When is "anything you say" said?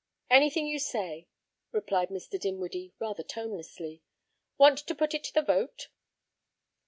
0.31-1.27